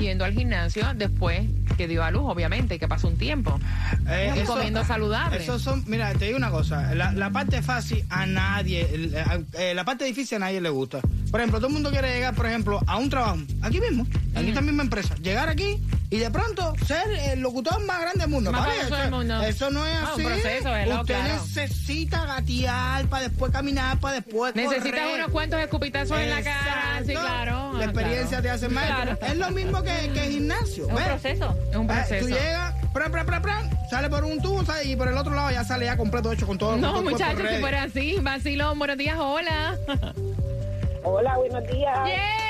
yendo 0.00 0.24
al 0.24 0.32
gimnasio 0.32 0.86
después 0.96 1.42
que 1.76 1.86
dio 1.86 2.02
a 2.02 2.10
luz, 2.10 2.22
obviamente, 2.24 2.78
que 2.78 2.88
pasó 2.88 3.08
un 3.08 3.18
tiempo. 3.18 3.60
Eh, 4.08 4.32
Y 4.34 4.38
eso- 4.40 4.54
comiendo 4.54 4.82
saludable. 4.86 5.36
Eso 5.42 5.58
son, 5.58 5.84
mira, 5.86 6.14
te 6.14 6.24
digo 6.26 6.38
una 6.38 6.50
cosa, 6.50 6.94
la, 6.94 7.12
la 7.12 7.28
parte 7.30 7.60
fácil 7.60 8.04
a 8.08 8.24
nadie, 8.24 8.88
el- 8.94 9.14
eh, 9.58 9.74
la 9.74 9.84
parte 9.84 10.06
difícil 10.06 10.36
a 10.36 10.38
nadie 10.40 10.62
le 10.62 10.70
gusta. 10.70 11.00
Por 11.30 11.40
ejemplo, 11.40 11.58
todo 11.58 11.68
el 11.68 11.74
mundo 11.74 11.90
quiere 11.90 12.08
llegar, 12.14 12.34
por 12.34 12.46
ejemplo, 12.46 12.80
a 12.86 12.96
un 12.96 13.10
trabajo, 13.10 13.36
aquí 13.60 13.78
mismo, 13.80 14.06
en 14.34 14.48
esta 14.48 14.62
misma 14.62 14.82
empresa, 14.84 15.14
llegar 15.16 15.50
aquí 15.50 15.78
y 16.12 16.18
de 16.18 16.30
pronto 16.30 16.74
ser 16.86 17.08
el 17.30 17.40
locutor 17.40 17.80
más 17.86 18.00
grande 18.02 18.20
del 18.20 18.28
mundo. 18.28 18.52
Más 18.52 18.66
Vale, 18.66 18.80
eso, 18.82 18.96
del 18.96 19.10
mundo. 19.10 19.42
eso 19.42 19.70
no 19.70 19.86
es 19.86 19.96
un 19.98 20.04
así. 20.08 20.22
proceso, 20.22 20.70
¿verdad? 20.70 21.00
Usted 21.00 21.14
Claro. 21.14 21.34
necesita 21.42 22.26
gatear 22.26 23.06
para 23.06 23.28
después 23.28 23.50
caminar, 23.50 23.98
para 23.98 24.16
después 24.16 24.54
Necesitas 24.54 25.00
unos 25.14 25.28
cuantos 25.30 25.58
escupitazos 25.60 26.18
en 26.18 26.28
la 26.28 26.42
cara. 26.42 27.00
Sí, 27.06 27.12
claro. 27.14 27.72
La 27.72 27.80
Ah, 27.80 27.84
experiencia 27.84 28.28
claro. 28.28 28.42
te 28.42 28.50
hace 28.50 28.68
mal. 28.68 28.86
Claro. 28.86 29.18
Es 29.26 29.36
lo 29.38 29.50
mismo 29.52 29.82
que, 29.82 30.10
que 30.12 30.24
el 30.26 30.32
gimnasio. 30.32 30.84
Es 30.84 30.90
un 30.90 30.94
¿ves? 30.96 31.04
proceso. 31.06 31.56
Es 31.70 31.76
un 31.76 31.84
Eh, 31.90 31.94
proceso. 31.94 32.26
Tú 32.26 32.30
llegas, 32.30 32.74
pra, 32.92 33.08
pra, 33.10 33.24
pra, 33.24 33.40
pra, 33.40 33.62
sale 33.90 34.10
por 34.10 34.24
un 34.24 34.38
tubo 34.42 34.62
¿sabes? 34.66 34.84
y 34.86 34.96
por 34.96 35.08
el 35.08 35.16
otro 35.16 35.34
lado 35.34 35.50
ya 35.50 35.64
sale 35.64 35.86
ya 35.86 35.96
completo 35.96 36.30
hecho 36.30 36.46
con 36.46 36.58
todo. 36.58 36.76
No, 36.76 37.02
muchachos, 37.02 37.40
si 37.50 37.56
fuera 37.60 37.84
así, 37.84 38.16
vacilón, 38.20 38.78
buenos 38.78 38.98
días, 38.98 39.16
hola. 39.18 39.76
Hola, 41.04 41.36
buenos 41.38 41.62
días. 41.62 41.72
Yeah, 41.72 42.00
buenos 42.02 42.06
días. 42.06 42.41